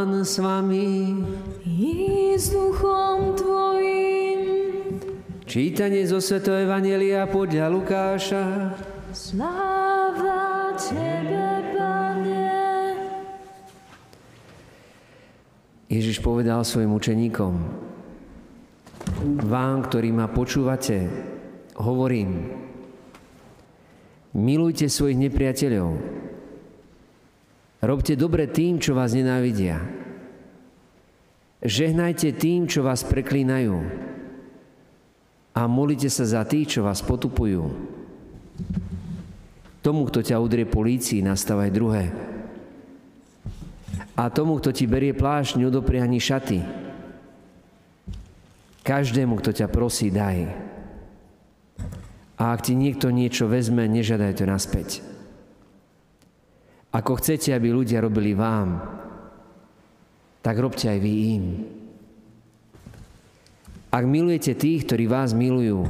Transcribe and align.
Pán 0.00 0.24
s 0.24 0.40
vami. 0.40 1.12
I 1.68 2.32
s 2.32 2.56
duchom 2.56 3.36
Tvojim. 3.36 4.40
Čítanie 5.44 6.08
zo 6.08 6.24
Sv. 6.24 6.40
Evangelia 6.40 7.28
podľa 7.28 7.68
Lukáša. 7.68 8.72
Sláva 9.12 10.72
Tebe, 10.80 11.76
Pane. 11.76 12.48
Ježiš 15.92 16.24
povedal 16.24 16.64
svojim 16.64 16.96
učeníkom, 16.96 17.60
vám, 19.52 19.84
ktorí 19.84 20.16
ma 20.16 20.32
počúvate, 20.32 21.12
hovorím, 21.76 22.56
milujte 24.32 24.88
svojich 24.88 25.28
nepriateľov, 25.28 25.92
robte 27.80 28.16
dobre 28.16 28.48
tým, 28.48 28.76
čo 28.80 28.92
vás 28.92 29.16
nenávidia, 29.16 29.80
žehnajte 31.64 32.32
tým, 32.36 32.68
čo 32.68 32.84
vás 32.84 33.04
preklínajú 33.04 33.76
a 35.56 35.66
molite 35.66 36.08
sa 36.08 36.24
za 36.24 36.42
tých, 36.46 36.78
čo 36.78 36.86
vás 36.86 37.02
potupujú. 37.02 37.68
Tomu, 39.80 40.04
kto 40.08 40.20
ťa 40.20 40.36
udrie 40.36 40.68
po 40.68 40.84
lícii, 40.84 41.24
nastavaj 41.24 41.72
druhé. 41.72 42.12
A 44.12 44.28
tomu, 44.28 44.60
kto 44.60 44.76
ti 44.76 44.84
berie 44.84 45.16
plášť, 45.16 45.56
neodopri 45.56 45.96
ani 45.96 46.20
šaty. 46.20 46.60
Každému, 48.84 49.40
kto 49.40 49.56
ťa 49.56 49.66
prosí, 49.72 50.12
daj. 50.12 50.52
A 52.36 52.52
ak 52.52 52.60
ti 52.68 52.76
niekto 52.76 53.08
niečo 53.08 53.48
vezme, 53.48 53.88
nežiadaj 53.88 54.40
to 54.40 54.44
naspäť. 54.44 55.09
Ako 56.90 57.22
chcete, 57.22 57.54
aby 57.54 57.70
ľudia 57.70 58.02
robili 58.02 58.34
vám, 58.34 58.82
tak 60.42 60.58
robte 60.58 60.90
aj 60.90 60.98
vy 60.98 61.12
im. 61.38 61.44
Ak 63.90 64.06
milujete 64.06 64.58
tých, 64.58 64.86
ktorí 64.86 65.06
vás 65.06 65.30
milujú, 65.30 65.86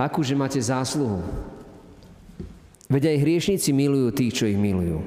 akúže 0.00 0.32
máte 0.32 0.60
zásluhu? 0.60 1.20
Veď 2.88 3.12
aj 3.12 3.22
hriešnici 3.24 3.70
milujú 3.72 4.08
tých, 4.12 4.32
čo 4.32 4.44
ich 4.48 4.60
milujú. 4.60 5.00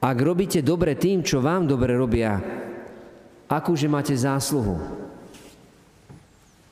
Ak 0.00 0.16
robíte 0.18 0.62
dobre 0.62 0.96
tým, 0.96 1.22
čo 1.22 1.42
vám 1.42 1.66
dobre 1.66 1.94
robia, 1.94 2.40
akúže 3.50 3.90
máte 3.90 4.14
zásluhu? 4.14 4.80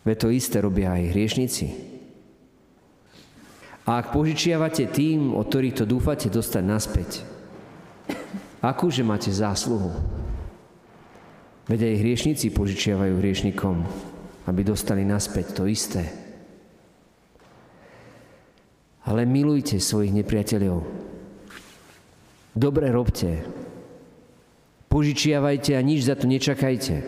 Veď 0.06 0.16
to 0.16 0.28
isté 0.33 0.62
robia 0.62 0.94
aj 0.94 1.11
hriešnici. 1.12 1.97
A 3.89 4.05
ak 4.05 4.12
požičiavate 4.12 4.84
tým, 4.92 5.33
od 5.33 5.48
ktorých 5.48 5.81
to 5.81 5.84
dúfate 5.89 6.28
dostať 6.28 6.62
naspäť, 6.62 7.11
akúže 8.61 9.00
máte 9.00 9.33
zásluhu? 9.33 9.97
Veď 11.72 11.89
aj 11.89 12.00
hriešnici 12.05 12.53
požičiavajú 12.53 13.16
hriešnikom, 13.16 13.77
aby 14.44 14.61
dostali 14.61 15.09
naspäť 15.09 15.56
to 15.56 15.64
isté. 15.64 16.05
Ale 19.09 19.25
milujte 19.25 19.81
svojich 19.81 20.12
nepriateľov, 20.12 21.09
Dobre 22.59 22.91
robte. 22.91 23.39
Požičiavajte 24.91 25.78
a 25.78 25.81
nič 25.84 26.11
za 26.11 26.19
to 26.19 26.27
nečakajte. 26.27 27.06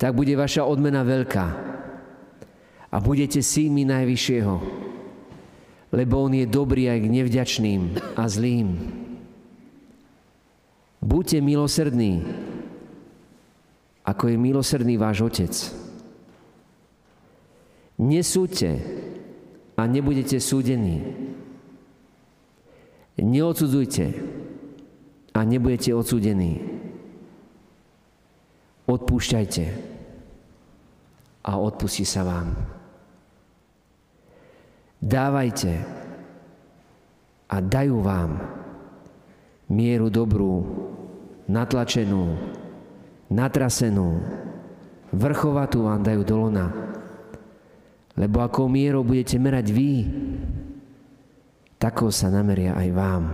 Tak 0.00 0.16
bude 0.16 0.32
vaša 0.32 0.64
odmena 0.64 1.04
veľká. 1.04 1.46
A 2.88 2.96
budete 3.04 3.44
synmi 3.44 3.84
Najvyššieho. 3.84 4.81
Lebo 5.92 6.24
On 6.24 6.32
je 6.32 6.48
dobrý 6.48 6.88
aj 6.88 6.98
k 7.04 7.12
nevďačným 7.12 7.82
a 8.16 8.24
zlým. 8.24 8.68
Buďte 11.04 11.38
milosrdní, 11.44 12.24
ako 14.06 14.24
je 14.32 14.36
milosrdný 14.40 14.94
váš 14.96 15.20
Otec. 15.20 15.54
Nesúďte 18.00 18.80
a 19.76 19.82
nebudete 19.84 20.40
súdení. 20.40 21.04
Neodsudzujte 23.20 24.06
a 25.36 25.40
nebudete 25.44 25.92
odsúdení. 25.92 26.64
Odpúšťajte 28.88 29.64
a 31.46 31.52
odpustí 31.58 32.02
sa 32.02 32.24
vám. 32.26 32.81
Dávajte 35.02 35.82
a 37.50 37.58
dajú 37.58 38.06
vám 38.06 38.38
mieru 39.66 40.06
dobrú, 40.06 40.62
natlačenú, 41.50 42.38
natrasenú, 43.26 44.22
vrchovatú 45.10 45.90
vám 45.90 46.06
dajú 46.06 46.22
do 46.22 46.36
lona. 46.46 46.66
Lebo 48.14 48.46
ako 48.46 48.70
mierou 48.70 49.02
budete 49.02 49.42
merať 49.42 49.74
vy, 49.74 50.06
takou 51.82 52.14
sa 52.14 52.30
nameria 52.30 52.78
aj 52.78 52.88
vám. 52.94 53.24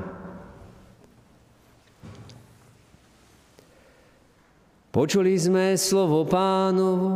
Počuli 4.89 5.37
sme 5.37 5.77
slovo 5.77 6.25
pánovo. 6.25 7.13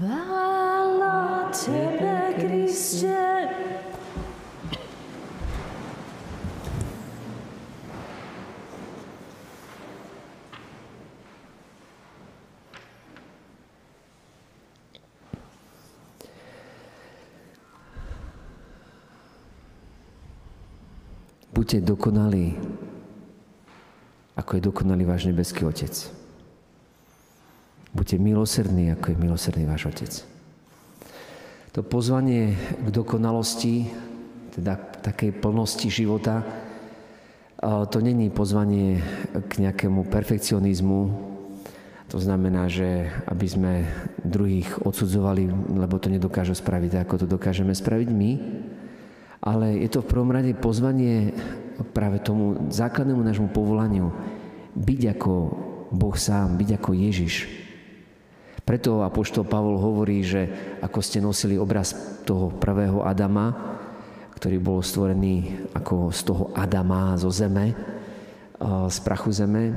Vála 0.00 1.52
Tebe, 1.52 2.40
Kriste. 2.40 3.35
Buďte 21.66 21.82
dokonalí, 21.82 22.54
ako 24.38 24.50
je 24.54 24.66
dokonalý 24.70 25.02
váš 25.02 25.26
nebeský 25.26 25.66
Otec. 25.66 25.90
Buďte 27.90 28.22
milosrdní, 28.22 28.94
ako 28.94 29.10
je 29.10 29.16
milosrdný 29.18 29.66
váš 29.66 29.90
Otec. 29.90 30.22
To 31.74 31.82
pozvanie 31.82 32.54
k 32.54 32.88
dokonalosti, 32.94 33.90
teda 34.54 34.78
k 34.78 35.10
takej 35.10 35.30
plnosti 35.42 35.90
života, 35.90 36.46
to 37.90 37.98
není 37.98 38.30
pozvanie 38.30 39.02
k 39.34 39.66
nejakému 39.66 40.06
perfekcionizmu, 40.06 41.00
to 42.06 42.18
znamená, 42.22 42.70
že 42.70 43.10
aby 43.26 43.46
sme 43.50 43.72
druhých 44.22 44.86
odsudzovali, 44.86 45.50
lebo 45.74 45.98
to 45.98 46.14
nedokážu 46.14 46.54
spraviť, 46.54 47.02
ako 47.02 47.14
to 47.18 47.26
dokážeme 47.26 47.74
spraviť 47.74 48.08
my, 48.14 48.32
ale 49.46 49.78
je 49.78 49.88
to 49.94 50.02
v 50.02 50.10
prvom 50.10 50.34
rade 50.34 50.50
pozvanie 50.58 51.30
práve 51.94 52.18
tomu 52.18 52.66
základnému 52.66 53.22
nášmu 53.22 53.48
povolaniu 53.54 54.10
byť 54.74 55.00
ako 55.14 55.32
Boh 55.94 56.16
sám, 56.18 56.58
byť 56.58 56.82
ako 56.82 56.90
Ježiš. 56.98 57.46
Preto 58.66 59.06
Apoštol 59.06 59.46
Pavol 59.46 59.78
hovorí, 59.78 60.26
že 60.26 60.50
ako 60.82 60.98
ste 60.98 61.22
nosili 61.22 61.54
obraz 61.54 61.94
toho 62.26 62.50
prvého 62.50 63.06
Adama, 63.06 63.54
ktorý 64.34 64.58
bol 64.58 64.82
stvorený 64.82 65.70
ako 65.78 66.10
z 66.10 66.20
toho 66.26 66.44
Adama 66.50 67.14
zo 67.14 67.30
zeme, 67.30 67.70
z 68.90 68.98
prachu 69.06 69.30
zeme, 69.30 69.70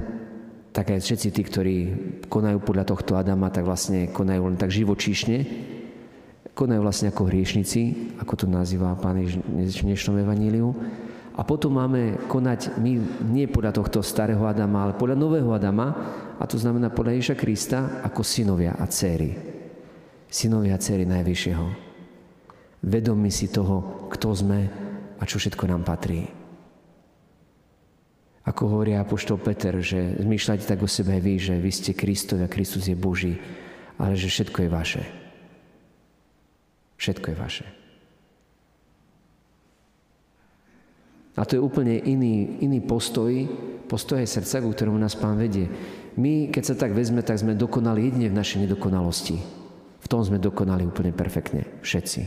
tak 0.74 0.98
aj 0.98 1.06
všetci 1.06 1.30
tí, 1.30 1.42
ktorí 1.46 1.78
konajú 2.26 2.58
podľa 2.58 2.90
tohto 2.90 3.14
Adama, 3.22 3.54
tak 3.54 3.70
vlastne 3.70 4.10
konajú 4.10 4.50
len 4.50 4.58
tak 4.58 4.74
živočíšne, 4.74 5.38
konajú 6.54 6.82
vlastne 6.84 7.10
ako 7.10 7.30
hriešnici, 7.30 8.14
ako 8.20 8.34
to 8.34 8.46
nazýva 8.46 8.98
Pán 9.00 9.20
Ježiš 9.22 9.84
v 9.84 9.94
dnešnom 9.94 10.20
evaníliu. 10.22 10.76
A 11.40 11.48
potom 11.48 11.80
máme 11.80 12.20
konať 12.28 12.76
my 12.84 13.00
nie 13.32 13.48
podľa 13.48 13.80
tohto 13.80 14.04
starého 14.04 14.44
Adama, 14.44 14.84
ale 14.84 15.00
podľa 15.00 15.16
nového 15.16 15.56
Adama, 15.56 15.96
a 16.36 16.44
to 16.44 16.60
znamená 16.60 16.92
podľa 16.92 17.16
Ježiša 17.16 17.36
Krista, 17.40 17.80
ako 18.04 18.28
synovia 18.28 18.76
a 18.76 18.84
céry. 18.92 19.40
Synovia 20.28 20.76
a 20.76 20.84
céry 20.84 21.08
Najvyššieho. 21.08 21.66
Vedomi 22.84 23.32
si 23.32 23.48
toho, 23.48 24.08
kto 24.12 24.36
sme 24.36 24.60
a 25.16 25.24
čo 25.24 25.40
všetko 25.40 25.64
nám 25.68 25.88
patrí. 25.88 26.28
Ako 28.44 28.72
hovorí 28.72 28.98
Apoštol 28.98 29.40
Peter, 29.40 29.78
že 29.80 30.20
zmýšľajte 30.20 30.66
tak 30.66 30.84
o 30.84 30.90
sebe 30.92 31.22
vy, 31.24 31.40
že 31.40 31.56
vy 31.56 31.72
ste 31.72 31.96
Kristovi 31.96 32.44
a 32.44 32.52
Kristus 32.52 32.90
je 32.90 32.98
Boží, 33.00 33.38
ale 33.96 34.16
že 34.20 34.32
všetko 34.32 34.66
je 34.66 34.70
vaše. 34.72 35.04
Všetko 37.00 37.32
je 37.32 37.38
vaše. 37.40 37.66
A 41.40 41.48
to 41.48 41.56
je 41.56 41.64
úplne 41.64 41.96
iný, 42.04 42.60
iný 42.60 42.84
postoj, 42.84 43.32
postoj 43.88 44.20
srdca, 44.28 44.60
ku 44.60 44.76
ktorému 44.76 45.00
nás 45.00 45.16
Pán 45.16 45.40
vedie. 45.40 45.72
My, 46.20 46.52
keď 46.52 46.64
sa 46.68 46.76
tak 46.76 46.92
vezme, 46.92 47.24
tak 47.24 47.40
sme 47.40 47.56
dokonali 47.56 48.12
jedine 48.12 48.28
v 48.28 48.36
našej 48.36 48.68
nedokonalosti. 48.68 49.40
V 50.04 50.08
tom 50.12 50.20
sme 50.20 50.36
dokonali 50.36 50.84
úplne 50.84 51.16
perfektne. 51.16 51.64
Všetci. 51.80 52.22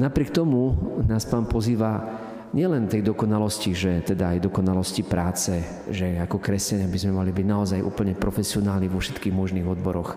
Napriek 0.00 0.32
tomu 0.32 0.72
nás 1.04 1.28
Pán 1.28 1.44
pozýva, 1.44 2.24
nielen 2.56 2.88
tej 2.88 3.04
dokonalosti, 3.04 3.76
že 3.76 4.00
teda 4.00 4.32
aj 4.32 4.48
dokonalosti 4.48 5.04
práce, 5.04 5.52
že 5.92 6.16
ako 6.16 6.40
kresťania 6.40 6.88
by 6.88 6.96
sme 6.96 7.12
mali 7.12 7.28
byť 7.28 7.44
naozaj 7.44 7.84
úplne 7.84 8.16
profesionálni 8.16 8.88
vo 8.88 9.04
všetkých 9.04 9.36
možných 9.36 9.68
odboroch 9.68 10.16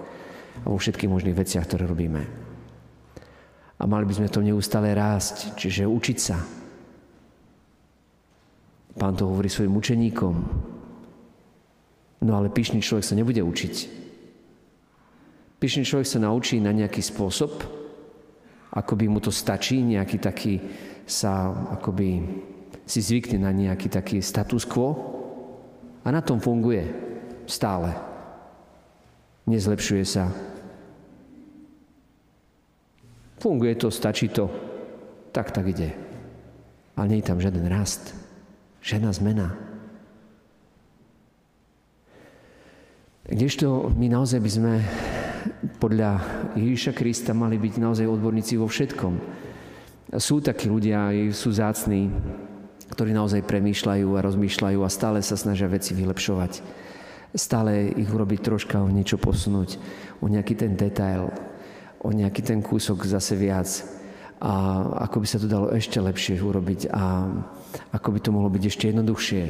a 0.62 0.66
vo 0.68 0.78
všetkých 0.78 1.12
možných 1.12 1.38
veciach, 1.38 1.66
ktoré 1.66 1.88
robíme. 1.88 2.22
A 3.82 3.84
mali 3.90 4.06
by 4.06 4.14
sme 4.14 4.30
to 4.30 4.46
neustále 4.46 4.94
rásť, 4.94 5.58
čiže 5.58 5.90
učiť 5.90 6.18
sa. 6.22 6.38
Pán 8.94 9.18
to 9.18 9.26
hovorí 9.26 9.50
svojim 9.50 9.74
učeníkom. 9.74 10.36
No 12.22 12.32
ale 12.38 12.54
pyšný 12.54 12.86
človek 12.86 13.08
sa 13.08 13.18
nebude 13.18 13.42
učiť. 13.42 13.76
Pyšný 15.58 15.84
človek 15.86 16.06
sa 16.06 16.22
naučí 16.22 16.62
na 16.62 16.70
nejaký 16.70 17.02
spôsob, 17.02 17.52
ako 18.72 18.94
by 18.94 19.06
mu 19.10 19.18
to 19.18 19.34
stačí, 19.34 19.82
nejaký 19.82 20.18
taký 20.22 20.54
sa 21.06 21.50
akoby 21.74 22.22
si 22.86 23.00
zvykne 23.02 23.42
na 23.42 23.52
nejaký 23.54 23.90
taký 23.90 24.22
status 24.22 24.66
quo 24.70 24.90
a 26.02 26.08
na 26.10 26.22
tom 26.22 26.38
funguje 26.38 26.86
stále. 27.46 28.11
Nezlepšuje 29.50 30.06
sa. 30.06 30.30
Funguje 33.42 33.74
to, 33.74 33.90
stačí 33.90 34.30
to. 34.30 34.50
Tak, 35.34 35.50
tak 35.50 35.66
ide. 35.66 35.98
Ale 36.94 37.10
nie 37.10 37.20
je 37.24 37.30
tam 37.32 37.42
žiaden 37.42 37.66
rast. 37.66 38.14
Žiadna 38.86 39.12
zmena. 39.18 39.48
Kdežto 43.26 43.90
my 43.96 44.12
naozaj 44.12 44.40
by 44.44 44.52
sme 44.52 44.74
podľa 45.82 46.22
Ježíša 46.54 46.94
Krista 46.94 47.34
mali 47.34 47.58
byť 47.58 47.74
naozaj 47.80 48.06
odborníci 48.06 48.60
vo 48.60 48.70
všetkom. 48.70 49.14
Sú 50.20 50.44
takí 50.44 50.68
ľudia, 50.68 51.10
sú 51.32 51.50
zácní, 51.56 52.12
ktorí 52.92 53.16
naozaj 53.16 53.48
premýšľajú 53.48 54.08
a 54.20 54.26
rozmýšľajú 54.26 54.80
a 54.84 54.90
stále 54.92 55.24
sa 55.24 55.40
snažia 55.40 55.72
veci 55.72 55.96
vylepšovať. 55.96 56.62
Stále 57.32 57.96
ich 57.96 58.12
urobiť 58.12 58.40
troška, 58.44 58.84
o 58.84 58.92
niečo 58.92 59.16
posunúť, 59.16 59.80
o 60.20 60.28
nejaký 60.28 60.56
ten 60.60 60.76
detail, 60.76 61.32
o 62.04 62.10
nejaký 62.12 62.42
ten 62.44 62.60
kúsok 62.60 63.08
zase 63.08 63.40
viac 63.40 63.70
a 64.42 64.82
ako 65.06 65.22
by 65.22 65.28
sa 65.30 65.38
to 65.38 65.46
dalo 65.46 65.70
ešte 65.70 66.02
lepšie 66.02 66.42
urobiť 66.42 66.90
a 66.90 67.30
ako 67.94 68.08
by 68.10 68.20
to 68.20 68.30
mohlo 68.34 68.50
byť 68.50 68.64
ešte 68.66 68.90
jednoduchšie, 68.90 69.44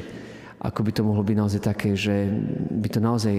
ako 0.60 0.80
by 0.84 0.92
to 0.92 1.02
mohlo 1.08 1.24
byť 1.24 1.38
naozaj 1.40 1.62
také, 1.64 1.96
že 1.96 2.28
by 2.76 2.88
to 2.92 3.00
naozaj 3.00 3.36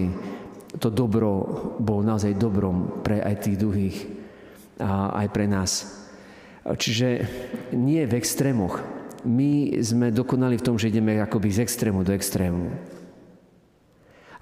to 0.81 0.89
dobro 0.89 1.45
bolo 1.77 2.01
naozaj 2.01 2.33
dobrom 2.33 3.05
pre 3.05 3.21
aj 3.21 3.45
tých 3.45 3.61
druhých 3.61 3.97
a 4.81 5.21
aj 5.21 5.27
pre 5.29 5.45
nás. 5.45 5.71
Čiže 6.65 7.29
nie 7.77 8.01
v 8.09 8.17
extrémoch. 8.17 8.81
My 9.23 9.77
sme 9.85 10.09
dokonali 10.09 10.57
v 10.57 10.65
tom, 10.65 10.75
že 10.81 10.89
ideme 10.89 11.21
akoby 11.21 11.53
z 11.53 11.63
extrému 11.63 12.01
do 12.01 12.17
extrému. 12.17 12.73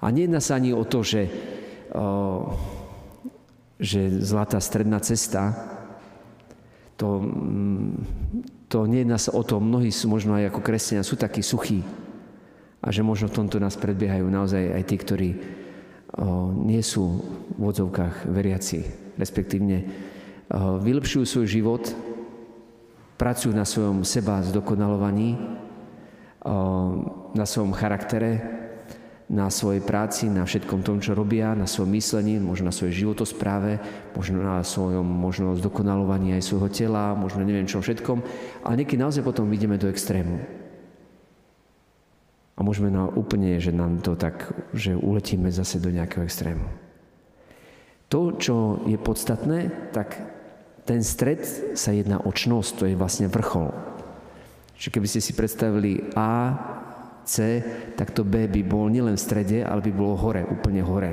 A 0.02 0.10
nejedná 0.10 0.42
sa 0.42 0.58
ani 0.58 0.74
o 0.74 0.82
to, 0.82 1.06
že, 1.06 1.30
o, 1.94 2.50
že 3.78 4.10
zlatá 4.18 4.58
stredná 4.58 4.98
cesta, 4.98 5.54
to, 6.98 7.22
mm, 7.22 7.90
to 8.66 8.84
nejedná 8.90 9.16
sa 9.16 9.30
o 9.32 9.46
to, 9.46 9.62
mnohí 9.62 9.94
sú 9.94 10.10
možno 10.10 10.34
aj 10.34 10.50
ako 10.50 10.60
kresťania, 10.60 11.06
sú 11.06 11.14
takí 11.14 11.40
suchí. 11.40 11.86
A 12.82 12.90
že 12.90 13.06
možno 13.06 13.30
v 13.30 13.38
tomto 13.38 13.62
nás 13.62 13.78
predbiehajú 13.78 14.26
naozaj 14.26 14.74
aj 14.74 14.82
tí, 14.90 14.96
ktorí 14.98 15.30
nie 16.66 16.82
sú 16.84 17.24
v 17.56 17.62
odzovkách 17.62 18.28
veriaci, 18.28 18.84
respektívne 19.16 19.88
vylepšujú 20.52 21.24
svoj 21.24 21.46
život, 21.48 21.84
pracujú 23.16 23.56
na 23.56 23.64
svojom 23.64 24.04
seba 24.04 24.44
zdokonalovaní, 24.44 25.40
na 27.32 27.46
svojom 27.48 27.72
charaktere, 27.72 28.61
na 29.30 29.48
svojej 29.48 29.80
práci, 29.80 30.26
na 30.26 30.42
všetkom 30.42 30.82
tom, 30.82 30.98
čo 30.98 31.14
robia, 31.14 31.54
na 31.54 31.64
svojom 31.64 31.94
myslení, 31.94 32.42
možno 32.42 32.68
na 32.68 32.74
svojej 32.74 33.04
životospráve, 33.04 33.78
možno 34.18 34.42
na 34.42 34.60
svojom 34.66 35.06
možno 35.06 35.54
zdokonalovaní 35.56 36.34
aj 36.36 36.46
svojho 36.46 36.68
tela, 36.68 37.14
možno 37.14 37.46
neviem 37.46 37.68
čo 37.68 37.78
všetkom, 37.78 38.18
ale 38.66 38.78
niekedy 38.82 39.00
naozaj 39.00 39.22
potom 39.22 39.48
vidíme 39.48 39.78
do 39.78 39.88
extrému. 39.88 40.42
A 42.52 42.60
môžeme 42.60 42.92
na 42.92 43.08
úplne, 43.08 43.56
že 43.56 43.72
nám 43.72 44.04
to 44.04 44.12
tak, 44.12 44.52
že 44.76 44.92
uletíme 44.92 45.48
zase 45.48 45.80
do 45.80 45.88
nejakého 45.88 46.26
extrému. 46.28 46.68
To, 48.12 48.36
čo 48.36 48.84
je 48.84 49.00
podstatné, 49.00 49.90
tak 49.96 50.20
ten 50.84 51.00
stred 51.00 51.40
sa 51.72 51.96
jedná 51.96 52.20
o 52.20 52.28
čnosť, 52.28 52.70
to 52.76 52.84
je 52.90 52.98
vlastne 52.98 53.30
vrchol. 53.32 53.72
Čiže 54.76 54.92
keby 54.92 55.06
ste 55.08 55.24
si 55.24 55.32
predstavili 55.32 56.12
A, 56.12 56.52
C, 57.24 57.62
tak 57.94 58.10
to 58.10 58.26
B 58.26 58.46
by 58.50 58.62
bol 58.66 58.90
nielen 58.90 59.14
v 59.14 59.24
strede, 59.24 59.58
ale 59.62 59.82
by 59.82 59.92
bolo 59.94 60.14
hore, 60.18 60.42
úplne 60.46 60.82
hore. 60.82 61.12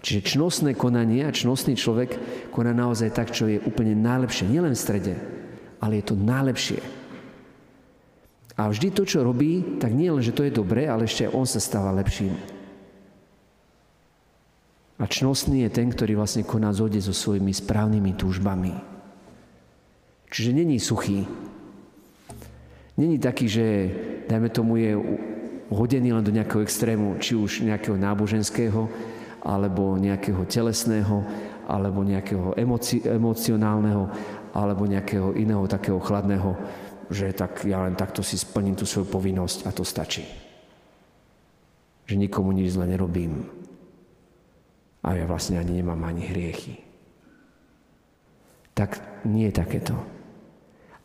Čiže 0.00 0.36
čnostné 0.36 0.72
konanie 0.74 1.28
a 1.28 1.34
čnostný 1.34 1.76
človek 1.76 2.16
koná 2.50 2.72
naozaj 2.72 3.12
tak, 3.12 3.28
čo 3.36 3.44
je 3.46 3.60
úplne 3.60 3.92
najlepšie. 3.92 4.48
Nielen 4.48 4.72
v 4.72 4.80
strede, 4.80 5.14
ale 5.78 6.00
je 6.00 6.04
to 6.08 6.16
najlepšie. 6.16 6.80
A 8.56 8.68
vždy 8.68 8.92
to, 8.92 9.04
čo 9.08 9.24
robí, 9.24 9.80
tak 9.80 9.92
nie 9.92 10.12
len, 10.12 10.24
že 10.24 10.36
to 10.36 10.44
je 10.44 10.52
dobré, 10.52 10.88
ale 10.88 11.08
ešte 11.08 11.28
on 11.28 11.44
sa 11.44 11.60
stáva 11.60 11.92
lepším. 11.96 12.36
A 15.00 15.08
čnostný 15.08 15.64
je 15.64 15.70
ten, 15.72 15.88
ktorý 15.88 16.20
vlastne 16.20 16.44
koná 16.44 16.68
zode 16.76 17.00
so 17.00 17.16
svojimi 17.16 17.56
správnymi 17.56 18.12
túžbami. 18.20 18.76
Čiže 20.28 20.50
není 20.52 20.76
suchý. 20.76 21.24
Není 23.00 23.16
taký, 23.16 23.48
že 23.48 23.64
dajme 24.28 24.52
tomu 24.52 24.76
je 24.76 24.92
hodený 25.72 26.12
len 26.12 26.20
do 26.20 26.34
nejakého 26.34 26.60
extrému, 26.60 27.16
či 27.16 27.32
už 27.32 27.64
nejakého 27.64 27.96
náboženského, 27.96 28.92
alebo 29.40 29.96
nejakého 29.96 30.44
telesného, 30.44 31.24
alebo 31.64 32.04
nejakého 32.04 32.52
emoci- 32.60 33.00
emocionálneho, 33.08 34.04
alebo 34.52 34.84
nejakého 34.84 35.32
iného 35.32 35.64
takého 35.64 35.96
chladného 35.96 36.52
že 37.10 37.34
tak 37.34 37.66
ja 37.66 37.82
len 37.82 37.98
takto 37.98 38.22
si 38.22 38.38
splním 38.38 38.78
tú 38.78 38.86
svoju 38.86 39.10
povinnosť 39.10 39.66
a 39.66 39.70
to 39.74 39.82
stačí. 39.82 40.22
Že 42.06 42.14
nikomu 42.14 42.54
nič 42.54 42.78
zle 42.78 42.86
nerobím. 42.86 43.50
A 45.02 45.18
ja 45.18 45.26
vlastne 45.26 45.58
ani 45.58 45.82
nemám 45.82 46.06
ani 46.06 46.30
hriechy. 46.30 46.78
Tak 48.78 49.02
nie 49.26 49.50
je 49.50 49.54
takéto. 49.58 49.98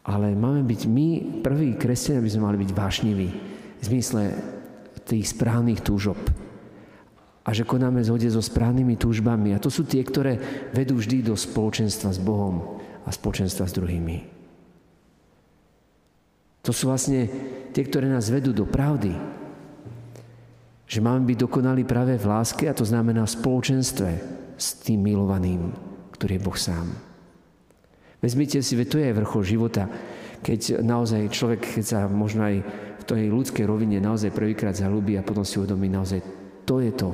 Ale 0.06 0.38
máme 0.38 0.62
byť 0.62 0.82
my, 0.86 1.08
prví 1.42 1.74
kresťania, 1.82 2.22
by 2.22 2.30
sme 2.30 2.46
mali 2.46 2.58
byť 2.62 2.72
vášniví 2.78 3.30
v 3.82 3.84
zmysle 3.84 4.38
tých 5.06 5.34
správnych 5.34 5.82
túžob. 5.82 6.18
A 7.46 7.54
že 7.54 7.66
konáme 7.66 8.02
zhode 8.02 8.26
so 8.30 8.42
správnymi 8.42 8.98
túžbami. 8.98 9.54
A 9.54 9.62
to 9.62 9.70
sú 9.70 9.86
tie, 9.86 10.02
ktoré 10.02 10.38
vedú 10.74 10.98
vždy 10.98 11.26
do 11.26 11.38
spoločenstva 11.38 12.10
s 12.14 12.22
Bohom 12.22 12.82
a 13.06 13.10
spoločenstva 13.14 13.70
s 13.70 13.74
druhými. 13.78 14.18
To 16.66 16.74
sú 16.74 16.90
vlastne 16.90 17.30
tie, 17.70 17.86
ktoré 17.86 18.10
nás 18.10 18.34
vedú 18.34 18.50
do 18.50 18.66
pravdy. 18.66 19.14
Že 20.90 21.00
máme 21.06 21.30
byť 21.30 21.38
dokonalí 21.46 21.86
práve 21.86 22.18
v 22.18 22.26
láske 22.26 22.66
a 22.66 22.74
to 22.74 22.82
znamená 22.86 23.26
v 23.30 23.36
spoločenstve 23.38 24.10
s 24.58 24.68
tým 24.82 25.06
milovaným, 25.06 25.70
ktorý 26.18 26.42
je 26.42 26.46
Boh 26.46 26.58
sám. 26.58 27.05
Vezmite 28.26 28.58
si, 28.66 28.74
že 28.74 28.90
to 28.90 28.98
je 28.98 29.14
aj 29.14 29.22
vrchol 29.22 29.46
života, 29.46 29.86
keď 30.42 30.82
naozaj 30.82 31.30
človek, 31.30 31.62
keď 31.78 31.86
sa 31.86 32.00
možno 32.10 32.42
aj 32.42 32.66
v 32.98 33.04
tej 33.06 33.30
ľudskej 33.30 33.70
rovine 33.70 34.02
naozaj 34.02 34.34
prvýkrát 34.34 34.74
zalúbi 34.74 35.14
a 35.14 35.22
potom 35.22 35.46
si 35.46 35.62
uvedomí 35.62 35.86
naozaj, 35.94 36.26
to 36.66 36.82
je 36.82 36.90
to, 36.90 37.14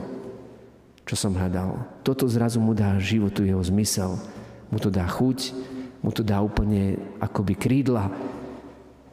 čo 1.03 1.19
som 1.19 1.35
hľadal. 1.35 1.83
Toto 2.07 2.31
zrazu 2.31 2.63
mu 2.63 2.71
dá 2.71 2.95
životu 2.95 3.43
jeho 3.43 3.59
zmysel. 3.59 4.15
Mu 4.71 4.79
to 4.79 4.87
dá 4.87 5.03
chuť, 5.03 5.51
mu 5.99 6.15
to 6.15 6.23
dá 6.23 6.39
úplne 6.39 6.95
akoby 7.19 7.59
krídla, 7.59 8.07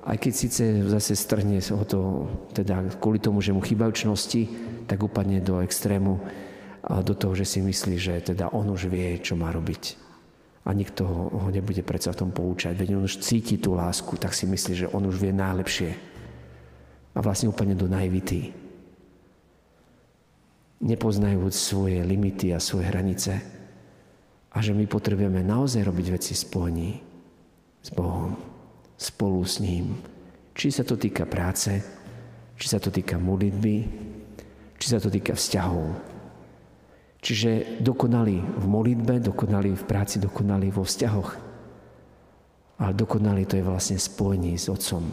aj 0.06 0.16
keď 0.22 0.32
síce 0.38 0.62
zase 0.86 1.18
strhne 1.18 1.58
ho 1.58 1.82
to, 1.82 2.30
teda 2.54 2.94
kvôli 3.02 3.18
tomu, 3.18 3.42
že 3.42 3.50
mu 3.50 3.58
chýbajú 3.58 4.06
čnosti, 4.06 4.46
tak 4.86 5.02
upadne 5.02 5.42
do 5.42 5.58
extrému 5.66 6.22
a 6.86 7.02
do 7.02 7.18
toho, 7.18 7.34
že 7.34 7.42
si 7.42 7.58
myslí, 7.58 7.94
že 7.98 8.14
teda 8.22 8.54
on 8.54 8.70
už 8.70 8.86
vie, 8.86 9.18
čo 9.18 9.34
má 9.34 9.50
robiť. 9.50 10.07
A 10.68 10.76
nikto 10.76 11.08
ho, 11.08 11.22
ho 11.32 11.48
nebude 11.48 11.80
predsa 11.80 12.12
v 12.12 12.20
tom 12.20 12.30
poučať. 12.30 12.76
Veď 12.76 13.00
on 13.00 13.08
už 13.08 13.24
cíti 13.24 13.56
tú 13.56 13.72
lásku, 13.72 14.12
tak 14.20 14.36
si 14.36 14.44
myslí, 14.44 14.72
že 14.84 14.90
on 14.92 15.08
už 15.08 15.16
vie 15.16 15.32
najlepšie. 15.32 15.96
A 17.16 17.18
vlastne 17.24 17.48
úplne 17.48 17.72
do 17.72 17.88
naivity. 17.88 18.52
Nepoznajúc 20.84 21.56
svoje 21.56 22.04
limity 22.04 22.52
a 22.52 22.60
svoje 22.60 22.84
hranice. 22.92 23.40
A 24.52 24.60
že 24.60 24.76
my 24.76 24.84
potrebujeme 24.84 25.40
naozaj 25.40 25.88
robiť 25.88 26.06
veci 26.20 26.36
spojení 26.36 27.00
s 27.80 27.88
Bohom 27.96 28.36
spolu 28.98 29.40
s 29.48 29.62
ním. 29.64 29.96
Či 30.52 30.74
sa 30.74 30.84
to 30.84 30.98
týka 31.00 31.24
práce, 31.24 31.70
či 32.58 32.66
sa 32.66 32.82
to 32.82 32.90
týka 32.90 33.16
modlitby, 33.16 33.76
či 34.76 34.86
sa 34.90 34.98
to 34.98 35.08
týka 35.08 35.32
vzťahov. 35.38 36.17
Čiže 37.28 37.84
dokonali 37.84 38.40
v 38.40 38.64
modlitbe, 38.64 39.20
dokonali 39.20 39.76
v 39.76 39.84
práci, 39.84 40.16
dokonali 40.16 40.72
vo 40.72 40.80
vzťahoch. 40.80 41.30
Ale 42.80 42.92
dokonali 42.96 43.44
to 43.44 43.60
je 43.60 43.68
vlastne 43.68 44.00
spojení 44.00 44.56
s 44.56 44.72
Otcom. 44.72 45.04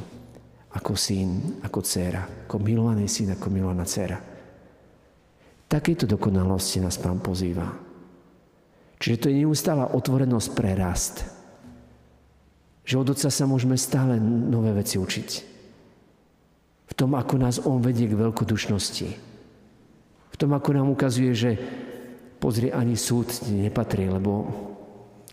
ako 0.75 0.95
syn, 0.95 1.59
ako 1.59 1.79
dcéra, 1.83 2.47
ako 2.47 2.55
milovaný 2.63 3.11
syn, 3.11 3.35
ako 3.35 3.47
milovaná 3.51 3.83
dcéra. 3.83 4.15
Takéto 5.67 6.07
dokonalosti 6.07 6.79
nás 6.79 6.95
Pán 6.95 7.19
pozýva. 7.19 7.67
Čiže 8.99 9.19
to 9.19 9.27
je 9.27 9.43
neustála 9.43 9.91
otvorenosť 9.91 10.49
pre 10.55 10.71
rast. 10.71 11.27
Že 12.87 12.95
od 13.01 13.07
Otca 13.11 13.27
sa 13.27 13.43
môžeme 13.43 13.75
stále 13.75 14.19
nové 14.23 14.71
veci 14.71 14.95
učiť. 14.95 15.29
V 16.85 16.93
tom, 16.95 17.11
ako 17.11 17.35
nás 17.43 17.59
On 17.67 17.83
vedie 17.83 18.07
k 18.07 18.15
veľkodušnosti. 18.15 19.09
V 20.31 20.35
tom, 20.39 20.55
ako 20.55 20.69
nám 20.75 20.87
ukazuje, 20.91 21.35
že 21.35 21.51
pozri, 22.45 22.69
ani 22.69 22.93
súd 22.93 23.25
nepatrí, 23.49 24.05
lebo 24.05 24.45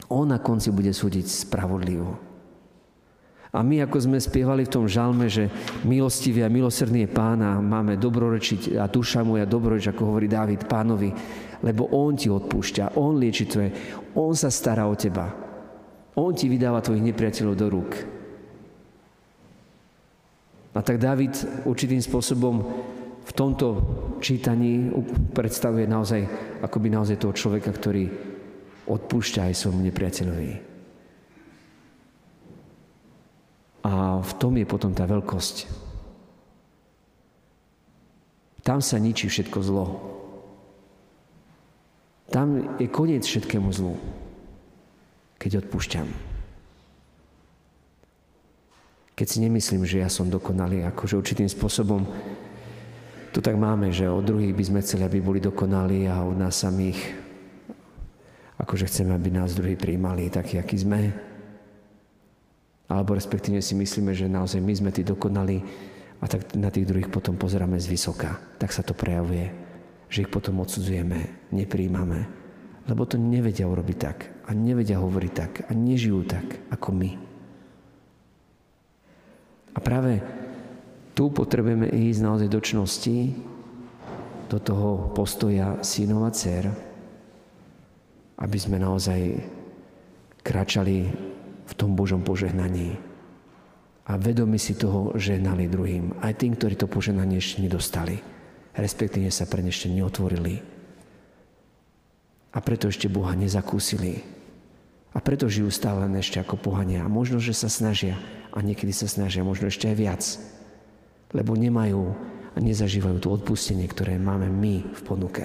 On 0.09 0.25
na 0.25 0.40
konci 0.40 0.73
bude 0.73 0.92
súdiť 0.92 1.28
spravodlivo. 1.28 2.33
A 3.52 3.61
my, 3.61 3.85
ako 3.85 4.09
sme 4.09 4.16
spievali 4.16 4.64
v 4.64 4.73
tom 4.73 4.88
žalme, 4.88 5.28
že 5.28 5.52
milostivý 5.85 6.40
a 6.40 6.49
milosrdný 6.49 7.04
je 7.04 7.12
pán 7.12 7.45
a 7.45 7.61
máme 7.61 8.00
dobrorečiť 8.00 8.81
a 8.81 8.88
duša 8.88 9.28
moja 9.28 9.45
dobroreč, 9.45 9.92
ako 9.92 10.09
hovorí 10.09 10.25
Dávid 10.25 10.64
pánovi, 10.64 11.12
lebo 11.61 11.92
on 11.92 12.16
ti 12.16 12.33
odpúšťa, 12.33 12.97
on 12.97 13.21
lieči 13.21 13.45
tvoje, 13.45 13.76
on 14.16 14.33
sa 14.33 14.49
stará 14.49 14.88
o 14.88 14.97
teba. 14.97 15.28
On 16.16 16.33
ti 16.33 16.49
vydáva 16.49 16.81
tvojich 16.81 17.04
nepriateľov 17.12 17.54
do 17.57 17.66
rúk. 17.69 17.92
A 20.73 20.81
tak 20.81 20.97
David 20.97 21.37
určitým 21.69 22.00
spôsobom 22.00 22.64
v 23.21 23.33
tomto 23.37 23.66
čítaní 24.23 24.95
predstavuje 25.35 25.91
naozaj, 25.91 26.23
akoby 26.62 26.88
naozaj 26.88 27.19
toho 27.19 27.35
človeka, 27.35 27.75
ktorý 27.75 28.07
odpúšťa 28.87 29.50
aj 29.50 29.59
svojmu 29.59 29.83
nepriateľovi. 29.91 30.50
A 33.83 34.23
v 34.23 34.33
tom 34.38 34.55
je 34.55 34.67
potom 34.67 34.95
tá 34.95 35.02
veľkosť. 35.11 35.67
Tam 38.62 38.79
sa 38.79 39.02
ničí 39.02 39.26
všetko 39.26 39.59
zlo. 39.59 39.87
Tam 42.31 42.79
je 42.79 42.87
koniec 42.87 43.26
všetkému 43.26 43.69
zlu, 43.75 43.99
keď 45.43 45.67
odpúšťam. 45.67 46.07
Keď 49.12 49.26
si 49.29 49.38
nemyslím, 49.43 49.83
že 49.85 50.00
ja 50.00 50.09
som 50.09 50.31
dokonalý, 50.31 50.87
akože 50.88 51.19
určitým 51.19 51.50
spôsobom 51.50 52.07
to 53.33 53.41
tak 53.41 53.57
máme, 53.57 53.89
že 53.91 54.07
od 54.07 54.23
druhých 54.23 54.53
by 54.53 54.65
sme 54.65 54.81
chceli, 54.85 55.03
aby 55.09 55.19
boli 55.25 55.41
dokonalí 55.41 56.05
a 56.07 56.21
od 56.21 56.37
nás 56.37 56.61
samých 56.61 57.01
akože 58.61 58.87
chceme, 58.87 59.17
aby 59.17 59.33
nás 59.33 59.57
druhí 59.57 59.75
príjmali 59.75 60.31
takí, 60.31 60.61
akí 60.61 60.77
sme 60.79 61.33
alebo 62.93 63.17
respektíve 63.17 63.65
si 63.65 63.73
myslíme, 63.73 64.12
že 64.12 64.29
naozaj 64.29 64.61
my 64.61 64.73
sme 64.77 64.91
tí 64.93 65.01
dokonali 65.01 65.65
a 66.21 66.29
tak 66.29 66.53
na 66.55 66.69
tých 66.69 66.85
druhých 66.85 67.09
potom 67.09 67.41
pozeráme 67.41 67.81
z 67.81 67.89
vysoka. 67.89 68.37
Tak 68.61 68.69
sa 68.69 68.85
to 68.85 68.93
prejavuje, 68.93 69.49
že 70.12 70.29
ich 70.29 70.31
potom 70.31 70.61
odsudzujeme, 70.61 71.49
nepríjmame, 71.57 72.29
lebo 72.85 73.09
to 73.09 73.17
nevedia 73.17 73.65
urobiť 73.65 73.97
tak 73.97 74.29
a 74.45 74.53
nevedia 74.53 75.01
hovoriť 75.01 75.33
tak 75.33 75.53
a 75.67 75.71
nežijú 75.73 76.21
tak 76.29 76.45
ako 76.69 76.89
my. 76.93 77.11
A 79.73 79.79
práve 79.81 80.21
tu 81.12 81.28
potrebujeme 81.28 81.92
ísť 81.92 82.21
naozaj 82.25 82.49
do 82.49 82.61
čnosti, 82.61 83.19
do 84.49 84.59
toho 84.61 85.12
postoja 85.16 85.81
synov 85.81 86.28
a 86.28 86.31
dcer, 86.33 86.69
aby 88.40 88.59
sme 88.59 88.76
naozaj 88.81 89.40
kráčali 90.42 91.09
v 91.69 91.73
tom 91.78 91.95
Božom 91.97 92.21
požehnaní. 92.21 92.99
A 94.02 94.19
vedomi 94.19 94.59
si 94.59 94.75
toho 94.75 95.14
žehnali 95.14 95.71
druhým. 95.71 96.19
Aj 96.19 96.35
tým, 96.35 96.59
ktorí 96.59 96.75
to 96.75 96.90
požehnanie 96.90 97.38
ešte 97.38 97.62
nedostali. 97.62 98.19
Respektíve 98.75 99.31
sa 99.31 99.47
pre 99.47 99.62
ešte 99.62 99.87
neotvorili. 99.87 100.59
A 102.52 102.59
preto 102.61 102.90
ešte 102.90 103.07
Boha 103.07 103.33
nezakúsili. 103.38 104.21
A 105.14 105.19
preto 105.23 105.47
žijú 105.47 105.71
stále 105.71 106.02
ešte 106.19 106.42
ako 106.42 106.59
pohania. 106.59 107.07
A 107.07 107.09
možno, 107.09 107.38
že 107.38 107.54
sa 107.54 107.71
snažia. 107.71 108.19
A 108.52 108.61
niekedy 108.61 108.90
sa 108.90 109.07
snažia 109.07 109.47
možno 109.47 109.71
ešte 109.71 109.87
aj 109.87 109.97
viac. 109.97 110.23
Lebo 111.33 111.57
nemajú 111.57 112.03
a 112.53 112.59
nezažívajú 112.61 113.17
to 113.21 113.33
odpustenie, 113.33 113.89
ktoré 113.89 114.21
máme 114.21 114.49
my 114.53 114.93
v 114.93 115.01
ponuke. 115.05 115.45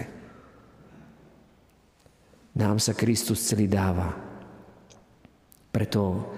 Nám 2.60 2.84
sa 2.84 2.92
Kristus 2.92 3.44
celý 3.48 3.72
dáva 3.72 4.28
preto 5.78 6.34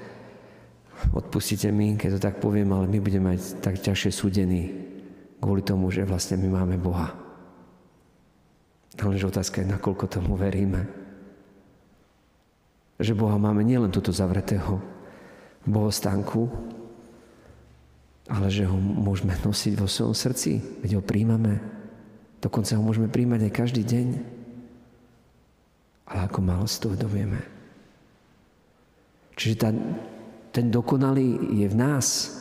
odpustite 1.15 1.71
mi, 1.71 1.95
keď 1.95 2.19
to 2.19 2.25
tak 2.27 2.43
poviem, 2.43 2.75
ale 2.75 2.91
my 2.91 2.99
budeme 2.99 3.31
mať 3.31 3.63
tak 3.63 3.79
ťažšie 3.79 4.11
súdení 4.11 4.63
kvôli 5.39 5.63
tomu, 5.63 5.87
že 5.95 6.03
vlastne 6.03 6.35
my 6.43 6.59
máme 6.59 6.75
Boha. 6.75 7.15
Lenže 8.99 9.31
otázka 9.31 9.63
je, 9.63 9.71
nakoľko 9.71 10.11
tomu 10.11 10.35
veríme. 10.35 10.83
Že 12.99 13.15
Boha 13.15 13.39
máme 13.39 13.63
nielen 13.63 13.95
túto 13.95 14.11
zavretého 14.11 14.83
bohostánku, 15.63 16.51
ale 18.29 18.53
že 18.53 18.69
ho 18.69 18.77
môžeme 18.77 19.33
nosiť 19.33 19.73
vo 19.81 19.89
svojom 19.89 20.13
srdci, 20.13 20.61
veď 20.85 21.01
ho 21.01 21.03
príjmame. 21.03 21.57
Dokonca 22.37 22.77
ho 22.77 22.85
môžeme 22.85 23.09
príjmať 23.09 23.49
aj 23.49 23.57
každý 23.57 23.81
deň. 23.81 24.07
Ale 26.05 26.29
ako 26.29 26.39
málo 26.45 26.69
si 26.69 26.77
to 26.77 26.93
uvedomujeme. 26.93 27.41
Čiže 29.33 29.55
tá, 29.57 29.69
ten 30.53 30.69
dokonalý 30.69 31.57
je 31.57 31.67
v 31.67 31.75
nás. 31.75 32.37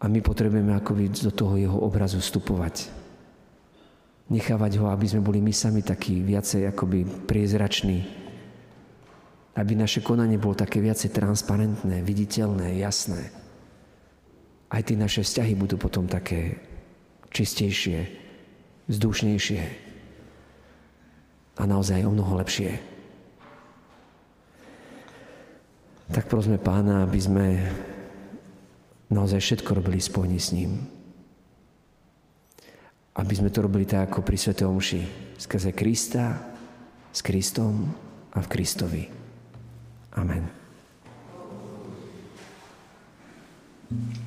A 0.00 0.04
my 0.04 0.20
potrebujeme 0.20 0.76
akoby 0.76 1.08
do 1.08 1.32
toho 1.32 1.56
jeho 1.56 1.78
obrazu 1.80 2.20
vstupovať. 2.20 2.92
Nechávať 4.28 4.80
ho, 4.80 4.92
aby 4.92 5.06
sme 5.08 5.24
boli 5.24 5.40
my 5.40 5.52
sami 5.52 5.80
takí 5.80 6.20
viacej 6.20 6.68
akoby 6.72 7.24
priezrační. 7.24 8.23
Aby 9.54 9.78
naše 9.78 10.02
konanie 10.02 10.34
bolo 10.34 10.58
také 10.58 10.82
viacej 10.82 11.14
transparentné, 11.14 12.02
viditeľné, 12.02 12.74
jasné. 12.78 13.30
Aj 14.66 14.82
tie 14.82 14.98
naše 14.98 15.22
vzťahy 15.22 15.54
budú 15.54 15.78
potom 15.78 16.10
také 16.10 16.58
čistejšie, 17.30 18.10
vzdušnejšie 18.90 19.62
a 21.54 21.62
naozaj 21.62 22.02
o 22.02 22.10
mnoho 22.10 22.42
lepšie. 22.42 22.94
tak 26.14 26.30
prosme 26.30 26.62
pána, 26.62 27.02
aby 27.02 27.18
sme 27.18 27.46
naozaj 29.10 29.40
všetko 29.40 29.70
robili 29.82 29.98
spojení 29.98 30.38
s 30.38 30.52
ním. 30.52 30.84
Aby 33.18 33.34
sme 33.34 33.50
to 33.50 33.66
robili 33.66 33.82
tak, 33.82 34.10
ako 34.10 34.26
pri 34.26 34.38
Svetej 34.38 34.66
Omši. 34.70 35.02
Skrze 35.38 35.70
Krista, 35.74 36.54
s 37.14 37.18
Kristom 37.22 37.90
a 38.34 38.38
v 38.42 38.50
Kristovi. 38.50 39.23
Amen. 40.16 40.50
thank 43.90 44.16
you 44.16 44.23